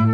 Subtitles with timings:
[0.00, 0.08] Baie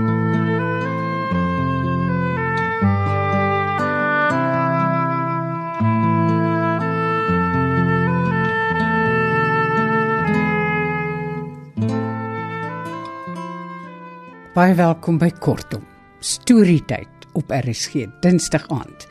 [14.75, 15.83] welkom by Kortom.
[16.19, 19.07] Storytyd op RSG Dinsdag aand.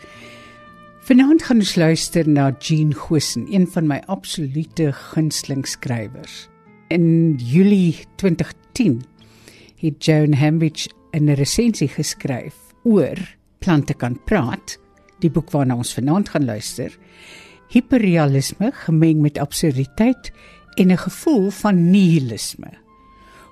[1.05, 6.49] Vanaand gaan ons luister na Jean Gosen, een van my absolute gunsteling skrywers.
[6.87, 9.03] In Julie 2010
[9.85, 13.17] het Joan Hambidge 'n resensie geskryf oor
[13.59, 14.77] Plante kan praat,
[15.19, 16.97] die boek waarna ons vanaand gaan luister.
[17.69, 20.31] Hiperrealisme gemeng met absurditeit
[20.75, 22.85] en 'n gevoel van nihilisme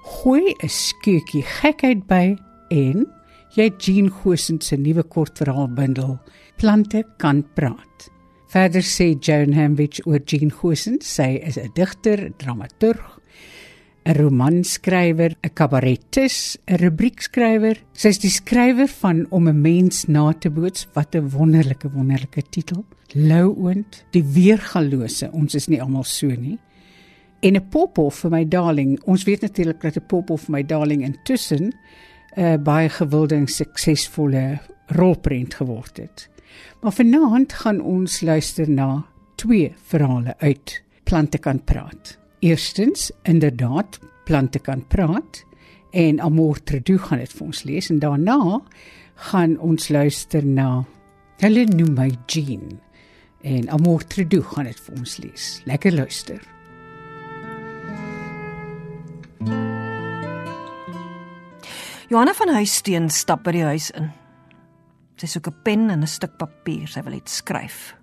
[0.04, 2.36] gooi 'n skeutjie gekheid by
[2.70, 3.08] en
[3.56, 6.20] jy Jean Gosen se nuwe kortverhaalbundel
[6.58, 8.12] Plante kan praat.
[8.48, 13.20] Verder sê Joan Hambidge oor Jean Gosen, sy is 'n digter, dramaturg,
[14.06, 17.78] 'n romanskrywer, 'n kabaretis, 'n rubriekskrywer.
[17.94, 22.44] Sy is die skrywer van Om 'n mens na te boots, wat 'n wonderlike wonderlike
[22.50, 22.86] titel.
[23.14, 26.60] Louoond, die weergalose, ons is nie almal so nie
[27.44, 29.00] en 'n pophof vir my darling.
[29.04, 31.74] Ons weet natuurlik dat 'n pophof vir my darling intussen
[32.36, 36.30] 'n uh, baie gewilde en suksesvolle rolprent geword het.
[36.82, 39.06] Maar vanaand gaan ons luister na
[39.36, 42.23] twee verhale uit Plante kan praat.
[42.44, 45.46] Eerstens, inderdaad, Plante kan praat
[45.90, 48.58] en Amor Tredu gaan dit vir ons lees en daarna
[49.30, 50.82] gaan ons luister na
[51.40, 52.82] Hulle noem my Jean
[53.48, 55.46] en Amor Tredu gaan dit vir ons lees.
[55.72, 56.42] Lekker luister.
[62.12, 64.12] Johanna van Huisteen stap by die huis in.
[65.16, 67.96] Sy soek 'n pen en 'n stuk papier, sy wil iets skryf.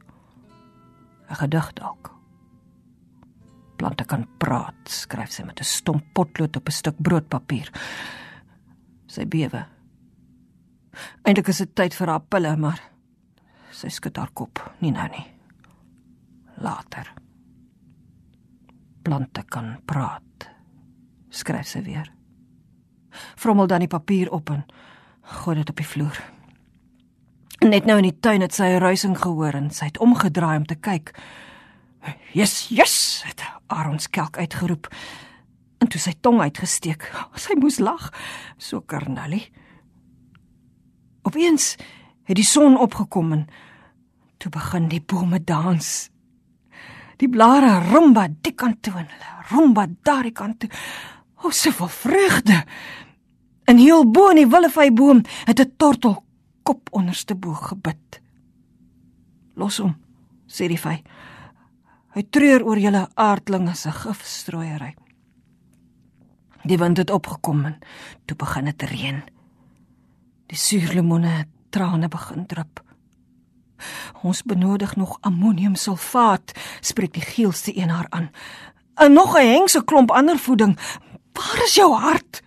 [1.28, 2.19] 'n Gedig dalk.
[3.80, 7.70] Plante kan praat, skryf sy met 'n stomp potlood op 'n stuk broodpapier.
[9.06, 9.66] Sy bewe.
[11.24, 12.80] Eindelik is dit tyd vir haar pille, maar
[13.70, 15.26] sy skud haar kop, nie nou nie.
[16.58, 17.12] Later.
[19.02, 20.50] Plante kan praat,
[21.30, 22.20] skryf sy weer
[23.34, 24.64] vrommel dan die papier op en
[25.42, 26.20] gooi dit op die vloer.
[27.60, 30.66] Net nou in die tuin het sy 'n ruising gehoor en sy het omgedraai om
[30.66, 31.14] te kyk.
[32.32, 34.88] "Yes, yes!" het Aaron skelk uitgeroep.
[35.78, 37.06] En toe sy tong uitgesteek.
[37.34, 38.10] Sy moes lag,
[38.58, 39.48] so Karnali.
[41.22, 41.76] Opeens
[42.24, 43.46] het die son opgekom en
[44.38, 46.10] toe begin die bome dans.
[47.20, 50.70] Die blare rumba die kant toe en hulle rumba daardie kant toe.
[51.42, 52.62] O, so vol vreugde.
[53.68, 56.24] In heel bo in die willevyboom het 'n tortel
[56.62, 58.20] kop onderste bo gebid.
[59.54, 59.96] Los hom,
[60.46, 61.02] sê die vy.
[62.10, 64.94] Hy treur oor julle aardlinge se gifstrooiery.
[66.66, 67.78] Die wind het opgekom en
[68.26, 69.20] toe begin dit reën.
[70.50, 72.82] Die suurlemoene trane begin drup.
[74.22, 78.30] Ons benodig nog ammoniumsulfaat, spreek die geelste een haar aan.
[78.94, 80.76] En nog 'n hengse klomp ander voeding,
[81.40, 82.42] Waar is jou hart?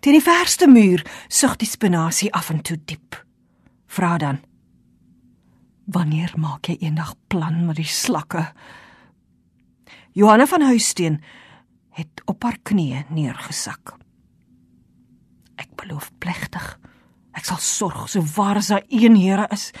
[0.00, 3.20] Teen die verste muur sug die spinasie af en toe diep.
[3.86, 4.40] Vra dan:
[5.86, 8.52] Wanneer maak jy eendag plan met die slakke?
[10.12, 11.20] Johanna van Huisteen
[11.94, 13.94] het op haar knieë neergesak.
[15.56, 16.78] Ek beloof plegtig,
[17.34, 19.72] ek sal sorg so waar as daar een Here is.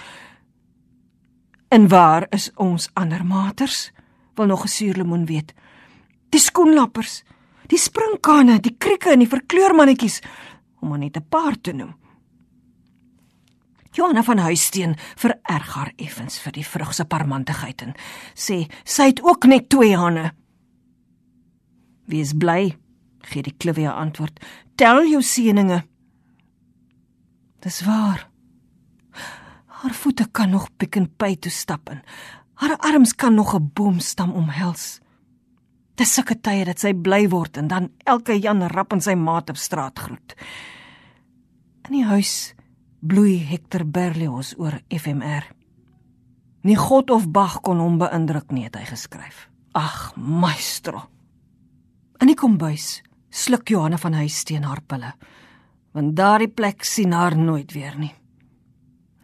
[1.68, 3.90] En waar is ons ander maters?
[4.36, 5.54] Wil nog 'n suurlemoen weet.
[6.30, 7.22] Die skoenlappers
[7.70, 10.20] die springkane, die krieke en die verkleurmannetjies
[10.82, 11.94] om maar net 'n paar te noem.
[13.94, 17.92] Johanna van Huisteen vererg haar effens vir die vrug se parmantigheid en
[18.34, 20.32] sê sy het ook net twee hande.
[22.10, 22.74] Wees bly,
[23.30, 24.42] gee die klivia antwoord.
[24.76, 25.84] Tel jou seëninge.
[27.62, 28.26] Dis waar.
[29.84, 32.02] Haar voete kan nog pik en py toe stap en
[32.60, 35.00] haar arms kan nog 'n boomstam omhels.
[35.94, 39.50] Dis sulke tye dat sy bly word en dan elke Jan rap in sy maat
[39.50, 40.34] op straat groet.
[41.84, 42.54] In die huis
[43.04, 45.44] bloei Hector Berlioz oor FMR.
[46.64, 49.48] Nie God of Bach kon hom beïndruk nie, het hy geskryf.
[49.76, 51.02] Ag, maestro.
[52.22, 53.02] In die kombuis
[53.34, 55.10] sluk Johanna van Huis teen haar pille,
[55.92, 58.12] want daardie plek sien haar nooit weer nie.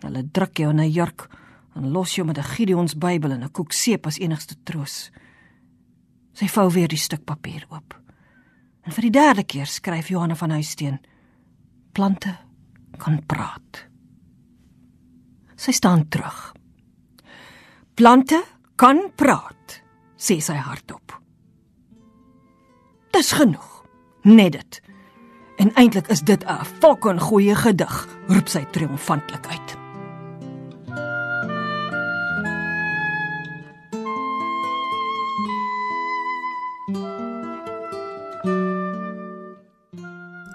[0.05, 1.29] Hulle druk jou in 'n jurk
[1.75, 5.11] en los jou met 'n Gideons Bybel en 'n koek seep as enigste troos.
[6.33, 7.95] Sy vou weer die stuk papier oop.
[8.83, 11.01] En vir die derde keer skryf Johanna van Huisteen:
[11.93, 12.50] Plante
[13.01, 13.85] kan praat.
[15.61, 16.53] Sy staan terug.
[17.97, 18.43] Plante
[18.81, 19.81] kan praat,
[20.17, 21.17] sê sy hardop.
[23.13, 23.69] Dis genoeg.
[24.23, 24.81] Net dit.
[25.61, 29.80] En eintlik is dit 'n fucking goeie gedig, roep sy triomfantlik uit.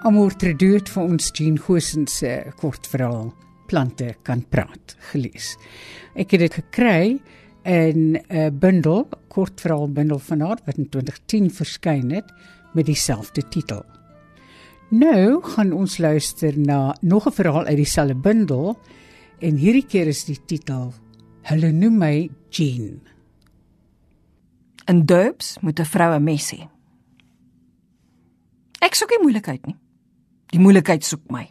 [0.06, 2.28] Amor Tredoet vir ons Jean Gosen se
[2.60, 3.32] kortverhaal
[3.66, 5.56] Plante kan praat gelees.
[6.14, 7.16] Ek het dit gekry
[7.66, 12.30] in 'n bundel, kortverhaal bundel van haar wat in 2010 verskyn het
[12.74, 13.82] met dieselfde titel.
[14.90, 18.78] Nou gaan ons luister na nog 'n verhaal uit dieselfde bundel
[19.40, 20.92] en hierdie keer is die titel
[21.42, 23.00] Hulle noem my Jean.
[24.86, 26.68] In Durbs moet 'n vrou 'n mes hê.
[28.80, 29.76] Ek soek nie moeilikheid nie.
[30.52, 31.48] Die moeilikheid soek my.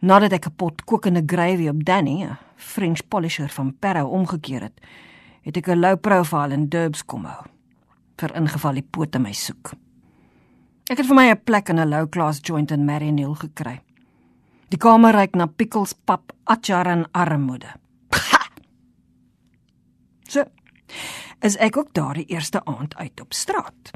[0.00, 4.80] Nadat ek 'n pot kokende gravy op Danny, 'n French polisher van Perro omgekeer het,
[5.42, 7.44] het ek 'n low profile in Durbs kom hou
[8.18, 9.72] vir ingeval die pote my soek.
[10.90, 13.80] Ek het vir my 'n plek in 'n low class joint in Marienhill gekry.
[14.70, 17.74] Die kamer reik na pickles, pap, achar en armoede.
[20.28, 20.44] So,
[21.40, 23.90] is ek ook daar die eerste aand uit op straat.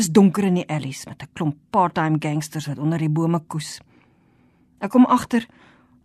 [0.00, 3.80] Dis donker in die alleys met 'n klomp part-time gangsters wat onder die bome koes.
[4.80, 5.46] Ek kom agter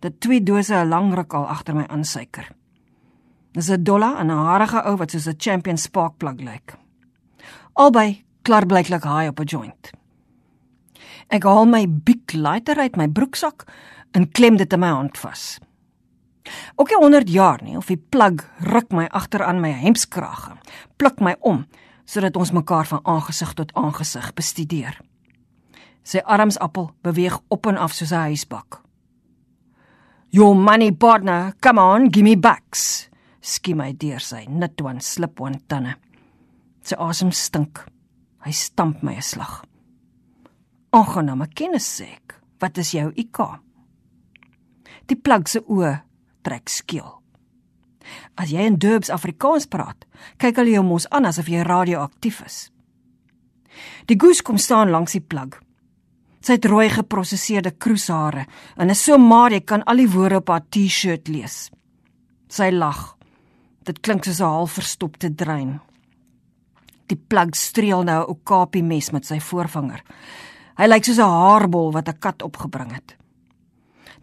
[0.01, 2.51] dat twee dose 'n lang ruk al agter my aansuiker.
[3.53, 6.75] Dis 'n dolla en 'n harige ou wat soos 'n champion spark plug lyk.
[7.73, 9.91] Albei klaar blyklik haai op 'n joint.
[11.29, 13.63] Ek haal my big lighter uit my broeksak
[14.11, 15.59] en klem dit in my hand vas.
[16.75, 20.57] Ook nie 100 jaar nie of die plug ruk my agteraan my hemskrag,
[20.97, 21.65] pluk my om
[22.05, 25.01] sodat ons mekaar van aangesig tot aangesig bestudeer.
[26.03, 28.81] Sy armsappel beweeg op en af soos 'n huisbak.
[30.29, 33.09] "Your money partner, come on, give me backs."
[33.45, 35.95] skiem hy deur sy nitwan slipwan tande.
[36.85, 37.85] Sy asem stink.
[38.45, 39.63] Hy stamp my 'n slag.
[40.91, 42.41] "Aangename kennis sê ek.
[42.59, 43.39] Wat is jou IK?"
[45.07, 46.01] Die plug se oë
[46.43, 47.24] trek skeel.
[48.35, 50.05] As jy in Durbs Afrikaans praat,
[50.37, 52.57] kyk hulle jou mos aan asof jy radioaktief is.
[54.07, 55.59] Die goose kom staan langs die plug.
[56.45, 58.45] Sy het rooi geprosesseerde kroeshare
[58.77, 61.71] en is so maar jy kan al die woorde op haar T-shirt lees.
[62.47, 63.15] Sy lag.
[63.85, 65.79] Dit klink soos 'n half verstopte drein.
[67.07, 70.01] Die plug streel nou 'n okapie mes met sy voorvinger.
[70.77, 73.15] Hy lyk soos 'n haarbol wat 'n kat opgebring het.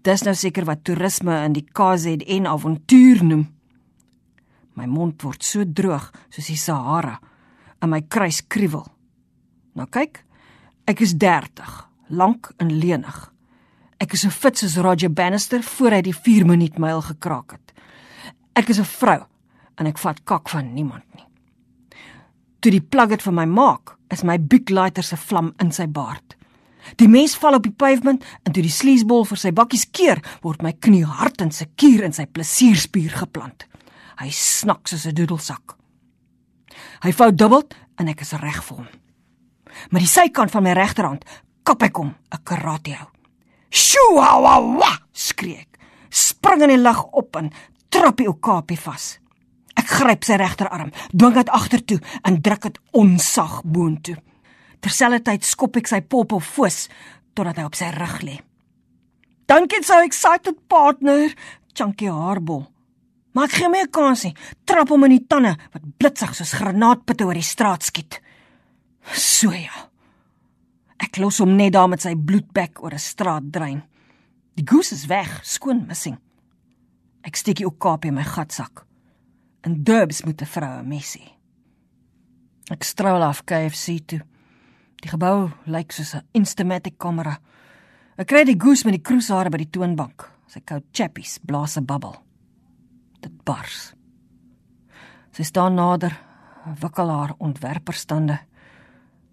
[0.02, 3.46] Dis nou seker wat toerisme in die KZN avontuur noem.
[4.74, 7.18] My mond word so droog soos die Sahara
[7.82, 8.86] en my kruis kriewel.
[9.76, 10.22] Nou kyk,
[10.88, 11.72] ek is 30,
[12.08, 13.18] lank en lenig.
[14.02, 17.74] Ek is so fit soos Roger Bannister voor hy die 4 minuut myl gekraak het.
[18.54, 19.20] Ek is 'n vrou
[19.78, 21.26] en ek vat kak van niemand nie.
[22.60, 25.86] Toe die plug dit vir my maak, is my big lighter se vlam in sy
[25.86, 26.36] baard.
[26.96, 30.62] Die mens val op die pavement en toe die sleesbol vir sy bakkies keer, word
[30.62, 33.66] my knie hard in sy kier in sy plesierspier geplant.
[34.20, 35.76] Hy snak soos 'n doedelsak.
[37.02, 37.64] Hy vou dubbel
[37.98, 38.88] en ek is reg vir hom.
[39.90, 41.24] Met die sykant van my regterhand
[41.64, 43.08] kap ek hom 'n karate hou.
[43.70, 45.78] "Shoo-wa-wa!" skree ek.
[46.10, 47.52] Spring in die lug op en
[47.88, 49.18] trap die okapie vas.
[49.76, 54.16] Ek gryp sy regterarm, dwing dit agtertoe en druk dit onsag boontoe.
[54.80, 56.88] Terselfdertyd skop ek sy pop op foos
[57.34, 58.40] totdat hy op sy rug lê.
[59.46, 61.34] "Dankie so excited partner,"
[61.74, 62.66] chunky haarbol.
[63.32, 64.36] Maar ek gee my 'n kans nie.
[64.64, 68.20] Trap hom in die tande wat blitsig soos granaatpitte oor die straat skiet.
[69.12, 69.88] So ja.
[70.98, 73.82] Ek los hom net daar met sy bloedbek oor 'n straat drein.
[74.54, 76.18] Die goose is weg, skoon missing.
[77.24, 78.84] Ek steek die okaap in my gatsak.
[79.62, 81.32] En Durbs moet 'n vroue messie.
[82.70, 84.20] Ek straal af KFC toe.
[84.96, 87.38] Die gebou lyk soos 'n Instamatic kamera.
[88.16, 90.30] Ek kry die goose met die kroeshare by die toonbank.
[90.46, 92.22] Sy kou chappies, blaas 'n bubbel
[93.22, 93.92] dit bars.
[95.32, 96.14] Sy staan nader,
[96.80, 98.38] wikkel haar ontwerperstande.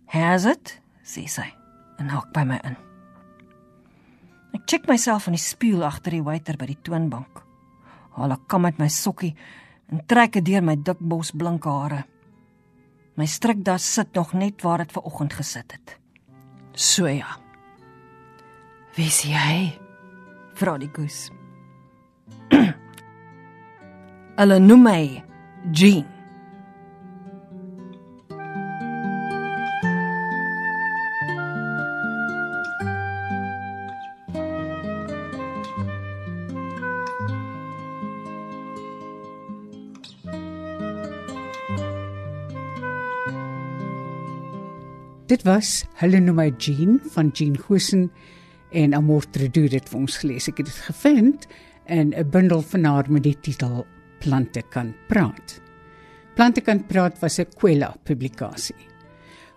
[0.06, 1.54] "Has it?" sê sy
[1.98, 2.78] en hak by my in.
[4.54, 7.44] Ek check myself in die spieël agter die waiter by die toonbank.
[8.16, 9.36] Haal 'n kam uit my sokkie
[9.92, 12.06] en trek dit deur my dik bos blink hare.
[13.16, 16.00] My strikdas sit nog net waar dit ver oggend gesit het.
[16.74, 17.38] So ja.
[18.96, 19.80] Wie is jy?
[20.54, 21.39] Vra die goose.
[24.40, 25.24] Hulle noem my
[25.76, 26.06] Jean.
[45.28, 48.08] Dit was Hulle noem my Jean van Jean Gosen
[48.72, 50.48] en Amortredu dit vir ons gelees.
[50.48, 51.52] Ek het dit gevind
[51.92, 53.84] in 'n bundel van haar met die titel
[54.20, 55.62] Plante kan praat.
[56.36, 58.88] Plante kan praat was 'n Kwela publikasie.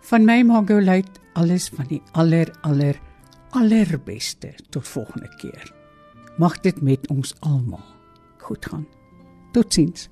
[0.01, 3.01] Van my Margot Luit alles van die aller aller
[3.51, 5.73] allerbeste tot volgende keer.
[6.37, 7.85] Mag dit met ons almal
[8.39, 8.87] goed gaan.
[9.53, 10.09] Totsiens.